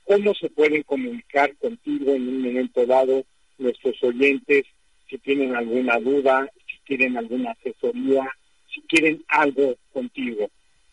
[0.06, 3.24] ¿cómo se pueden comunicar contigo en un momento dado
[3.58, 4.66] nuestros oyentes
[5.08, 8.32] si tienen alguna duda, si quieren alguna asesoría?
[8.74, 10.50] Si quieren algo contigo.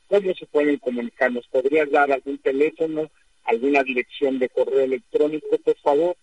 [0.09, 1.33] ¿Cómo se pueden comunicar?
[1.33, 3.11] ¿Nos podrías dar algún teléfono,
[3.45, 6.17] alguna dirección de correo electrónico, por favor?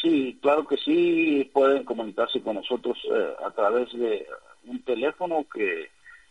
[0.00, 4.26] Sí, claro que sí, pueden comunicarse con nosotros eh, a través de
[4.66, 5.88] un teléfono que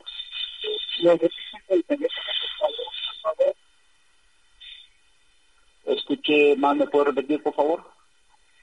[5.85, 7.83] Escuché más, ¿me puede repetir, por favor?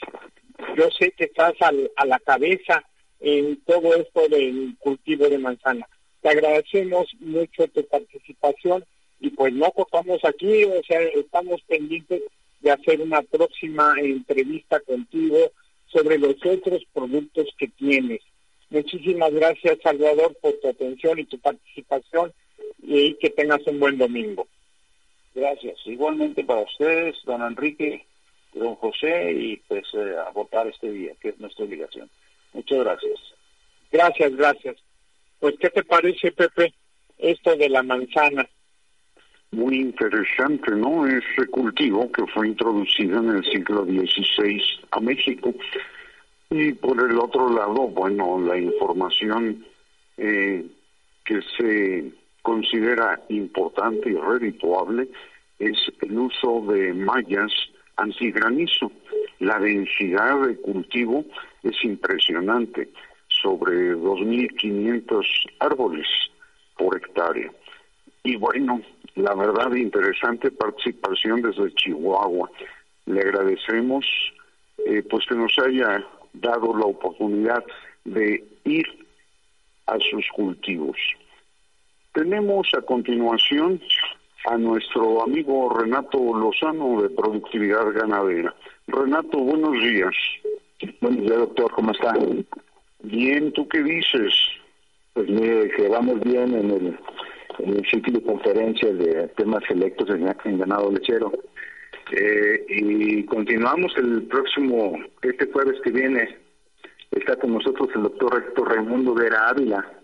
[0.76, 2.84] yo sé que estás a la cabeza
[3.20, 5.86] en todo esto del cultivo de manzana.
[6.20, 8.84] Te agradecemos mucho tu participación
[9.20, 12.22] y pues no cortamos aquí, o sea, estamos pendientes
[12.60, 15.52] de hacer una próxima entrevista contigo
[15.86, 18.20] sobre los otros productos que tienes.
[18.70, 22.32] Muchísimas gracias, Salvador, por tu atención y tu participación
[22.82, 24.46] y que tengas un buen domingo.
[25.34, 25.78] Gracias.
[25.86, 28.04] Igualmente para ustedes, don Enrique,
[28.52, 32.10] don José, y pues eh, a votar este día, que es nuestra obligación.
[32.52, 33.20] Muchas gracias.
[33.90, 34.76] Gracias, gracias.
[35.40, 36.72] Pues, ¿qué te parece, Pepe,
[37.18, 38.48] esto de la manzana?
[39.50, 41.06] Muy interesante, ¿no?
[41.06, 45.52] Ese cultivo que fue introducido en el siglo XVI a México.
[46.50, 49.64] Y por el otro lado, bueno, la información
[50.16, 50.64] eh,
[51.24, 55.08] que se considera importante y redituable
[55.58, 57.52] es el uso de mallas
[57.96, 58.90] antigranizo.
[59.38, 61.24] La densidad de cultivo
[61.62, 62.90] es impresionante,
[63.42, 65.24] sobre 2.500
[65.60, 66.06] árboles
[66.76, 67.50] por hectárea.
[68.24, 68.80] Y bueno,
[69.14, 72.50] la verdad, interesante participación desde Chihuahua.
[73.06, 74.06] Le agradecemos
[74.86, 77.64] eh, pues que nos haya dado la oportunidad
[78.04, 78.86] de ir
[79.86, 80.96] a sus cultivos.
[82.12, 83.80] Tenemos a continuación
[84.44, 88.54] a nuestro amigo Renato Lozano de Productividad Ganadera.
[88.86, 90.14] Renato, buenos días.
[91.00, 92.14] Buenos días, doctor, ¿cómo está?
[93.02, 94.34] Bien, ¿tú qué dices?
[95.14, 96.98] Pues mire, que vamos bien en el,
[97.60, 101.32] en el ciclo de conferencias de temas selectos en, ganado lechero.
[102.10, 106.36] Eh, y continuamos el próximo, este jueves que viene,
[107.10, 110.01] está con nosotros el doctor Héctor Raimundo Vera Ávila,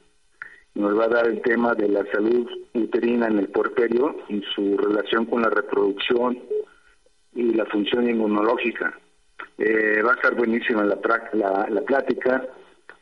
[0.79, 4.76] nos va a dar el tema de la salud uterina en el porperio y su
[4.79, 6.39] relación con la reproducción
[7.35, 8.97] y la función inmunológica.
[9.59, 12.47] Eh, va a estar buenísima la, la, plática.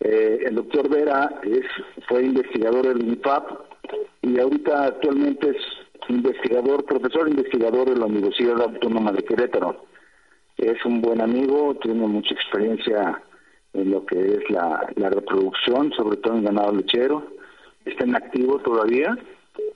[0.01, 1.67] Eh, el doctor Vera es,
[2.09, 3.51] fue investigador del INPAP
[4.23, 5.63] y ahorita actualmente es
[6.09, 9.85] investigador, profesor investigador de la Universidad Autónoma de Querétaro.
[10.57, 13.23] Es un buen amigo, tiene mucha experiencia
[13.75, 17.36] en lo que es la, la reproducción, sobre todo en ganado lechero
[17.87, 19.17] está en activo todavía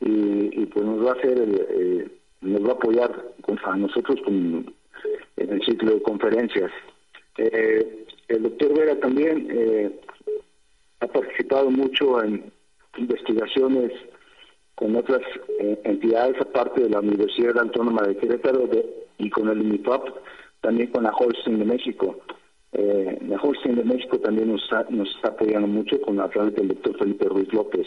[0.00, 2.08] y, pues nos va a hacer, eh,
[2.42, 3.10] nos va a apoyar
[3.64, 4.72] a nosotros con
[5.36, 6.70] en el ciclo de conferencias.
[7.38, 9.90] Eh, el doctor Vera también eh,
[11.00, 12.52] ha participado mucho en
[12.96, 13.92] investigaciones
[14.74, 15.22] con otras
[15.58, 18.68] eh, entidades, aparte de la Universidad Autónoma de Querétaro
[19.18, 20.08] y con el UNIFAP,
[20.60, 22.18] también con la Holstein de México.
[22.72, 26.54] Eh, la Holstein de México también nos está, nos está apoyando mucho con la través
[26.54, 27.86] del doctor Felipe Ruiz López.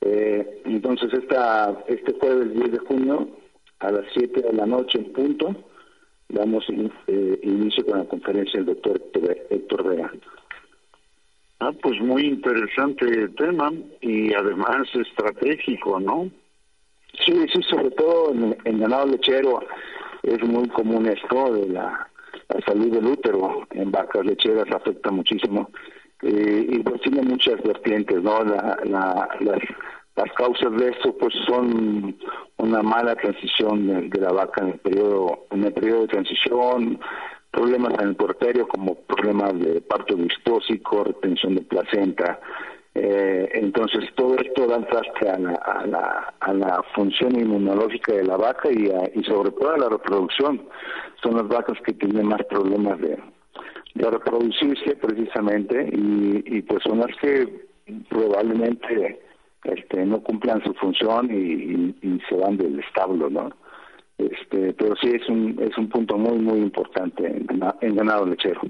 [0.00, 3.28] Eh, entonces, esta, este jueves 10 de junio,
[3.80, 5.54] a las 7 de la noche en punto,
[6.28, 6.64] damos
[7.06, 9.00] eh, inicio con la conferencia del doctor
[9.50, 10.12] Héctor Vega.
[11.60, 16.30] Ah, pues muy interesante el tema y además estratégico, ¿no?
[17.24, 18.32] Sí, sí, sobre todo
[18.64, 19.60] en, ganado lechero
[20.22, 22.05] es muy común esto de la,
[22.64, 25.70] salud del útero en vacas lecheras afecta muchísimo
[26.22, 28.42] eh, y pues tiene muchas vertientes, ¿no?
[28.44, 29.60] La, la, las,
[30.16, 32.16] las causas de esto pues son
[32.56, 36.98] una mala transición de, la vaca en el periodo en el periodo de transición
[37.50, 42.38] problemas en el porterio como problemas de parto distóxico, retención de placenta.
[42.98, 48.24] Eh, entonces todo esto da traste a la, a, la, a la función inmunológica de
[48.24, 50.62] la vaca y, y sobre todo a la reproducción.
[51.22, 53.18] Son las vacas que tienen más problemas de,
[53.94, 57.66] reproducirse precisamente y, y pues son las que
[58.08, 59.20] probablemente
[59.64, 63.50] este, no cumplan su función y, y se van del establo, ¿no?
[64.16, 68.62] Este, pero sí es un, es un punto muy, muy importante en, ganado lechero.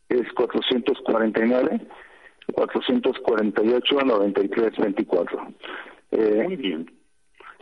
[0.10, 1.82] es 449
[2.54, 5.48] 448 9324
[6.12, 6.90] eh, Muy bien.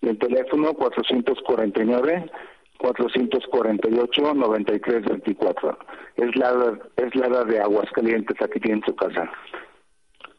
[0.00, 2.30] y el teléfono 449
[2.78, 5.78] 448 9324
[6.16, 9.30] es la es la edad de Aguascalientes aquí tiene su casa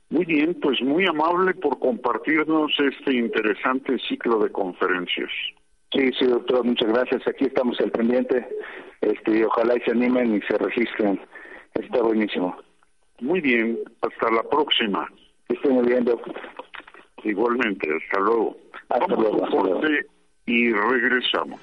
[0.09, 5.31] muy bien pues muy amable por compartirnos este interesante ciclo de conferencias
[5.91, 7.27] Sí, sí, doctor, muchas gracias.
[7.27, 8.47] Aquí estamos al pendiente.
[9.01, 11.19] Este, ojalá y se animen y se registren.
[11.73, 12.55] Está buenísimo.
[13.21, 15.07] Muy bien, hasta la próxima.
[15.49, 16.19] Estoy viendo.
[17.23, 18.57] Igualmente, hasta luego.
[18.89, 19.81] Hasta luego.
[20.45, 21.59] Y regresamos.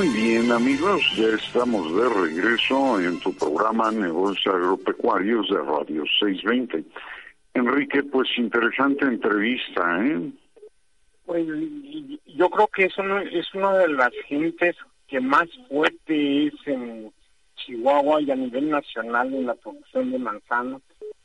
[0.00, 6.84] Muy bien amigos, ya estamos de regreso en tu programa Negocios Agropecuarios de Radio 620.
[7.52, 10.32] Enrique, pues interesante entrevista, ¿eh?
[11.26, 11.46] Pues
[12.24, 14.74] yo creo que es una, es una de las gentes
[15.06, 17.12] que más fuerte es en
[17.56, 20.80] Chihuahua y a nivel nacional en la producción de manzana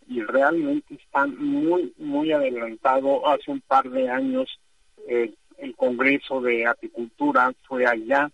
[0.10, 3.26] y realmente está muy, muy adelantado.
[3.26, 4.60] Hace un par de años
[5.08, 8.30] eh, el Congreso de Apicultura fue allá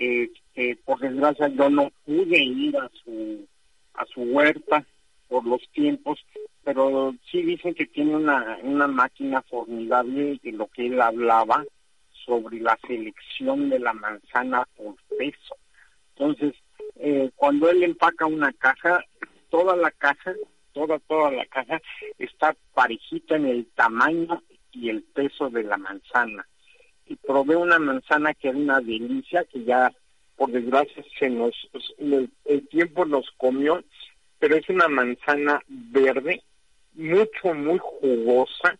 [0.00, 3.46] eh, por desgracia yo no pude ir a su
[3.94, 4.84] a su huerta
[5.28, 6.24] por los tiempos,
[6.64, 11.64] pero sí dicen que tiene una, una máquina formidable de lo que él hablaba
[12.24, 15.56] sobre la selección de la manzana por peso.
[16.16, 16.54] Entonces,
[16.96, 19.04] eh, cuando él empaca una caja,
[19.50, 20.34] toda la caja,
[20.72, 21.80] toda, toda la caja
[22.18, 24.42] está parejita en el tamaño
[24.72, 26.46] y el peso de la manzana.
[27.08, 29.92] Y probé una manzana que era una delicia, que ya
[30.36, 31.54] por desgracia se nos,
[31.98, 33.82] el, tiempo nos comió,
[34.38, 36.42] pero es una manzana verde,
[36.94, 38.78] mucho, muy jugosa,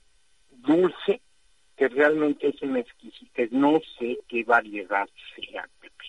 [0.51, 1.20] dulce,
[1.76, 3.51] que realmente es una exquisitez.
[3.51, 6.05] No sé qué variedad sea, Pepe.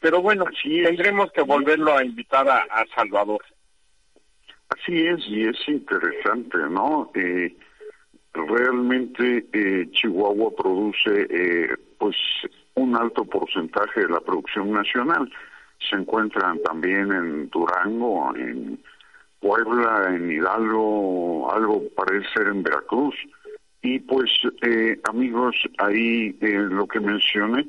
[0.00, 3.42] Pero bueno, sí, tendremos que volverlo a invitar a, Salvador.
[4.68, 7.10] Así es, y es interesante, ¿no?
[7.14, 7.56] Eh,
[8.34, 11.68] realmente eh, Chihuahua produce eh,
[11.98, 12.16] pues
[12.74, 15.30] un alto porcentaje de la producción nacional.
[15.88, 18.78] Se encuentran también en Durango, en
[19.40, 23.14] Puebla, en Hidalgo, algo parece ser en Veracruz.
[23.82, 24.30] Y pues
[24.62, 27.66] eh, amigos, ahí eh, lo que mencioné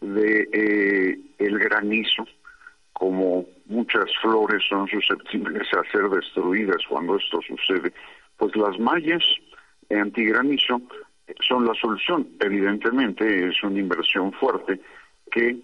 [0.00, 2.26] de eh, el granizo,
[2.92, 7.92] como muchas flores son susceptibles a ser destruidas cuando esto sucede,
[8.36, 9.24] pues las mallas
[9.90, 10.80] antigranizo
[11.46, 12.28] son la solución.
[12.40, 14.80] Evidentemente es una inversión fuerte
[15.30, 15.56] que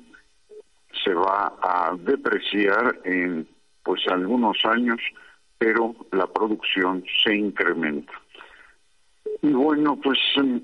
[1.05, 3.47] se va a depreciar en
[3.83, 5.01] pues algunos años,
[5.59, 8.12] pero la producción se incrementa.
[9.43, 10.18] Y bueno, pues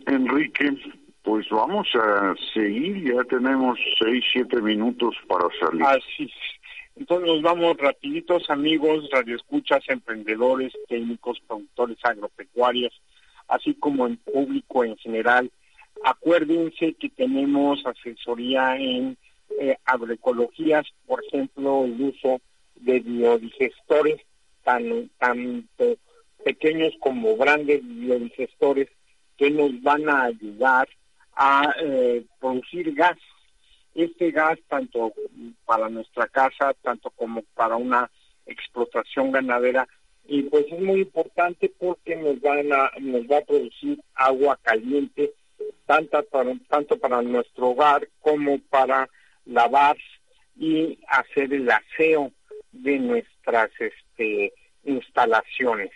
[0.06, 0.76] Enrique,
[1.22, 5.82] pues vamos a seguir, ya tenemos seis, siete minutos para salir.
[5.82, 6.30] Así
[6.96, 13.00] Entonces nos vamos rapiditos, amigos, radioescuchas, emprendedores, técnicos, productores agropecuarios,
[13.48, 15.50] así como en público en general.
[16.04, 19.16] Acuérdense que tenemos asesoría en
[19.60, 22.40] eh, agroecologías, por ejemplo, el uso
[22.76, 24.20] de biodigestores,
[24.64, 25.96] tan, tanto
[26.44, 28.88] pequeños como grandes biodigestores,
[29.36, 30.88] que nos van a ayudar
[31.34, 33.18] a eh, producir gas.
[33.94, 35.12] Este gas, tanto
[35.64, 38.10] para nuestra casa, tanto como para una
[38.46, 39.88] explotación ganadera,
[40.28, 45.32] y pues es muy importante porque nos van a nos va a producir agua caliente
[45.86, 49.08] tanto para tanto para nuestro hogar como para
[49.44, 49.96] lavar
[50.58, 52.32] y hacer el aseo
[52.72, 54.52] de nuestras este
[54.84, 55.90] instalaciones.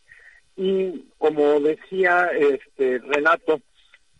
[0.56, 3.60] Y como decía este Renato,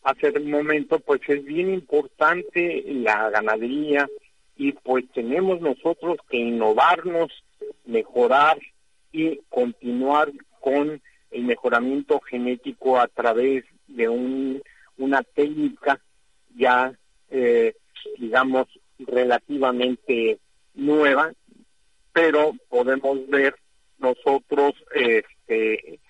[0.02, 4.08] hace un momento, pues es bien importante la ganadería
[4.56, 7.30] y pues tenemos nosotros que innovarnos,
[7.84, 8.58] mejorar
[9.12, 10.30] y continuar
[10.60, 14.62] con el mejoramiento genético a través de un,
[14.98, 16.00] una técnica
[16.56, 16.92] ya,
[17.30, 17.74] eh,
[18.18, 18.66] digamos,
[18.98, 20.38] relativamente
[20.74, 21.32] nueva,
[22.12, 23.54] pero podemos ver
[23.98, 26.00] nosotros este,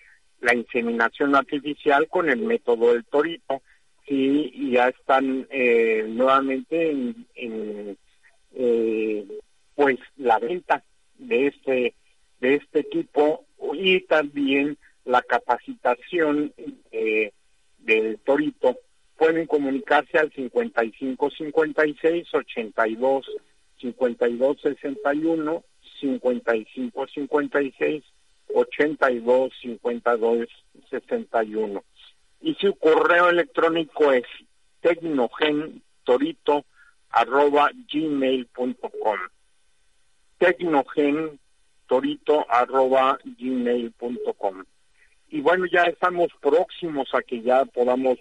[0.40, 3.62] la inseminación artificial con el método del torito
[4.12, 7.96] y ya están eh, nuevamente en,
[8.54, 9.24] eh,
[9.76, 10.82] pues la venta
[11.16, 11.94] de este
[12.40, 16.52] de este equipo y también la capacitación
[16.90, 17.30] eh,
[17.78, 18.78] del torito.
[19.16, 23.26] Pueden comunicarse al 55 56 82
[23.80, 25.64] 52 61
[26.00, 28.04] 55 56
[28.54, 30.48] 82 52
[30.90, 31.84] 61
[32.40, 34.24] y su correo electrónico es
[34.80, 36.64] tecnogentorito
[37.10, 39.18] arroba gmail.com
[40.38, 44.64] tecnogentorito arroba gmail.com
[45.28, 48.18] y bueno ya estamos próximos a que ya podamos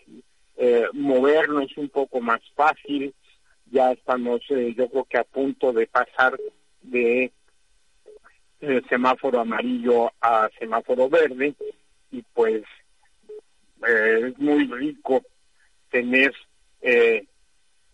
[0.62, 3.16] eh, movernos un poco más fácil.
[3.72, 6.38] Ya estamos eh, yo creo que a punto de pasar
[6.82, 7.32] de
[8.60, 11.56] eh, semáforo amarillo a semáforo verde.
[12.12, 12.64] Y pues
[13.88, 15.22] es muy rico
[15.90, 16.34] tener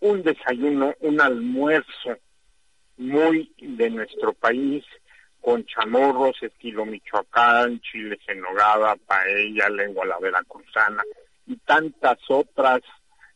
[0.00, 2.18] un desayuno, un almuerzo
[2.98, 4.84] muy de nuestro país,
[5.40, 11.04] con chamorros estilo Michoacán, chiles en nogada, paella, lengua la veracruzana
[11.46, 12.80] y tantas otras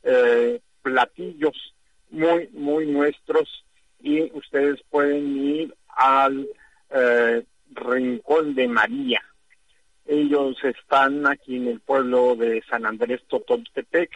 [0.03, 1.75] eh, platillos
[2.11, 3.65] muy, muy nuestros
[4.01, 6.49] y ustedes pueden ir al
[6.91, 7.45] eh,
[7.75, 9.23] Rincón de María.
[10.07, 14.11] Ellos están aquí en el pueblo de San Andrés Totoltepec,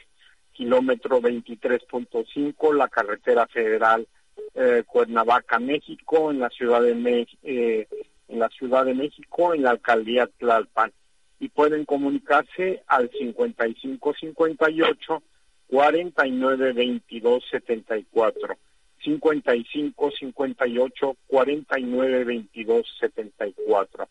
[0.52, 4.06] kilómetro 23.5, la carretera federal
[4.54, 7.88] eh, Cuernavaca, México, en la ciudad de eh,
[8.28, 10.92] en la Ciudad de México, en la alcaldía Tlalpan.
[11.40, 15.22] Y pueden comunicarse al 5558
[15.68, 18.56] 49 22 74.
[19.02, 24.08] 55 58 49 22 74.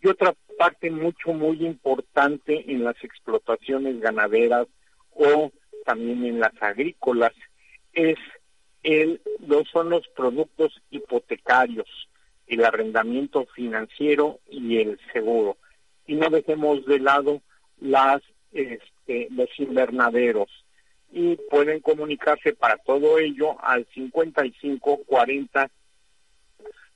[0.00, 4.66] Y otra parte mucho, muy importante en las explotaciones ganaderas
[5.12, 5.50] o
[5.84, 7.32] también en las agrícolas
[7.92, 8.16] es
[8.82, 9.20] el,
[9.72, 11.88] son los productos hipotecarios,
[12.46, 15.56] el arrendamiento financiero y el seguro.
[16.06, 17.42] Y no dejemos de lado
[17.80, 18.22] las
[18.52, 20.48] este, los invernaderos
[21.10, 25.70] y pueden comunicarse para todo ello al 55 40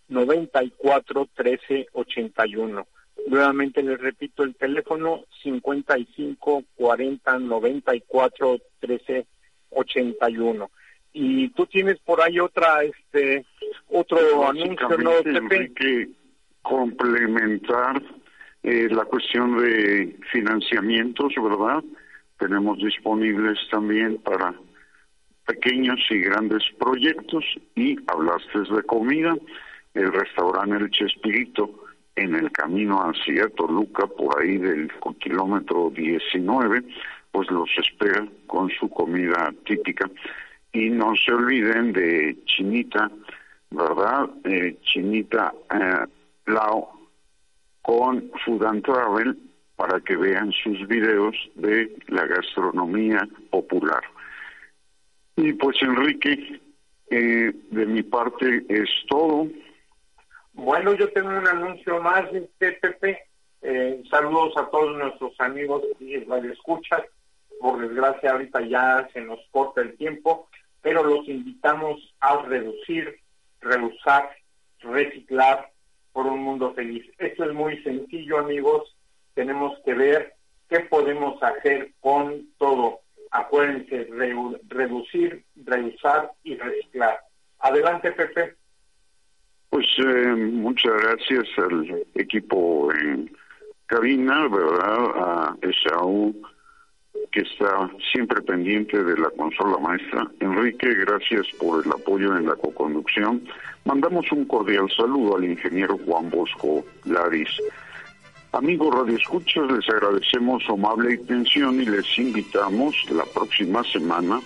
[0.08, 2.86] 94 13 81.
[3.28, 9.26] Nuevamente les repito el teléfono 55 40 94 13
[9.70, 10.70] 81.
[11.14, 13.44] Y tú tienes por ahí otra este
[13.88, 16.08] otro anuncio no que
[16.62, 18.02] complementar
[18.62, 21.82] eh, la cuestión de financiamientos, ¿verdad?
[22.42, 24.52] tenemos disponibles también para
[25.46, 27.44] pequeños y grandes proyectos
[27.76, 29.36] y hablaste de comida,
[29.94, 31.82] el restaurante El Chespirito
[32.16, 36.82] en el camino hacia Toluca, por ahí del kilómetro 19,
[37.30, 40.10] pues los espera con su comida típica.
[40.72, 43.10] Y no se olviden de Chinita,
[43.70, 44.30] ¿verdad?
[44.44, 46.06] Eh, Chinita eh,
[46.46, 46.92] Lao
[47.82, 49.36] con Food and Travel
[49.76, 54.02] para que vean sus videos de la gastronomía popular.
[55.36, 56.60] Y pues Enrique,
[57.10, 59.48] eh, de mi parte es todo.
[60.52, 63.04] Bueno, yo tengo un anuncio más de TPP.
[63.62, 67.02] Eh, saludos a todos nuestros amigos y escuchas.
[67.60, 70.48] Por desgracia, ahorita ya se nos corta el tiempo,
[70.80, 73.20] pero los invitamos a reducir,
[73.60, 74.30] reusar,
[74.80, 75.70] reciclar
[76.12, 77.08] por un mundo feliz.
[77.18, 78.96] Esto es muy sencillo, amigos
[79.34, 80.34] tenemos que ver
[80.68, 83.00] qué podemos hacer con todo.
[83.30, 84.08] Acuérdense,
[84.68, 87.18] reducir, reusar y reciclar.
[87.60, 88.56] Adelante, Pepe.
[89.72, 93.34] Pues eh, muchas gracias al equipo en
[93.86, 94.98] cabina, ¿verdad?
[95.16, 96.36] A Esaú,
[97.30, 100.30] que está siempre pendiente de la consola maestra.
[100.40, 103.48] Enrique, gracias por el apoyo en la coconducción.
[103.86, 107.48] Mandamos un cordial saludo al ingeniero Juan Bosco Laris
[108.52, 114.38] Amigos Radio Escuchas, les agradecemos su amable atención y les invitamos la próxima semana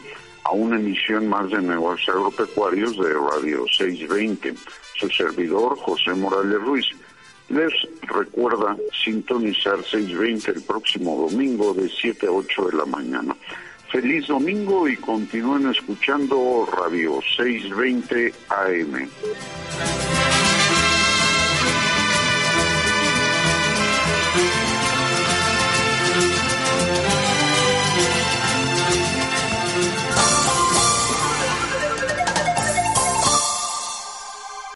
[0.44, 4.54] a una emisión más de Negocios Agropecuarios de Radio 620.
[4.98, 6.86] Su servidor, José Morales Ruiz,
[7.48, 7.72] les
[8.02, 13.36] recuerda sintonizar 6.20 el próximo domingo de 7 a 8 de la mañana.
[13.90, 19.08] Feliz domingo y continúen escuchando Radio 620 AM.